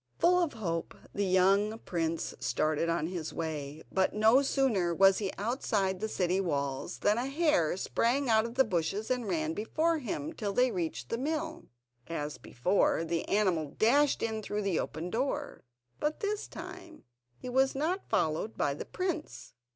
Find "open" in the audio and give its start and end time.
14.79-15.11